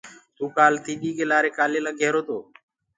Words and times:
تو 0.37 0.43
ڪآل 0.57 0.73
تيڏي 0.85 1.11
ڪي 1.17 1.25
لآري 1.31 1.49
ڪآلي 1.57 1.79
لگرهيرو 1.85 2.21
تو۔ 2.27 2.37